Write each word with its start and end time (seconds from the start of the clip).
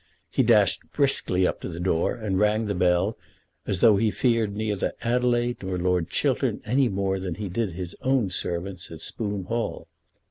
He 0.31 0.41
dashed 0.41 0.81
briskly 0.93 1.45
up 1.45 1.61
to 1.61 1.69
the 1.69 1.79
door, 1.79 2.15
and 2.15 2.39
rang 2.39 2.65
the 2.65 2.73
bell 2.73 3.19
as 3.67 3.81
though 3.81 3.97
he 3.97 4.09
feared 4.09 4.55
neither 4.55 4.93
Adelaide 5.03 5.61
nor 5.61 5.77
Lord 5.77 6.09
Chiltern 6.09 6.59
any 6.65 6.89
more 6.89 7.19
than 7.19 7.35
he 7.35 7.49
did 7.49 7.73
his 7.73 7.95
own 8.01 8.31
servants 8.31 8.89
at 8.89 9.01
Spoon 9.01 9.43
Hall. 9.43 9.87